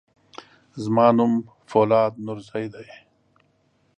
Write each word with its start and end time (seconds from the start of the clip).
زما 0.83 1.07
نوم 1.17 1.33
فولاد 1.69 2.13
نورزی 2.25 2.65
دی. 2.73 2.87